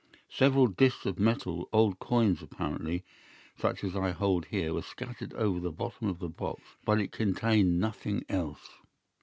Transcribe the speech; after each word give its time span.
Several 0.31 0.65
discs 0.65 1.05
of 1.05 1.19
metal, 1.19 1.69
old 1.71 1.99
coins 1.99 2.41
apparently, 2.41 3.05
such 3.55 3.83
as 3.83 3.95
I 3.95 4.09
hold 4.09 4.45
here, 4.45 4.73
were 4.73 4.81
scattered 4.81 5.31
over 5.35 5.59
the 5.59 5.71
bottom 5.71 6.07
of 6.07 6.17
the 6.17 6.27
box, 6.27 6.63
but 6.83 6.99
it 6.99 7.11
contained 7.11 7.79
nothing 7.79 8.25
else. 8.27 8.67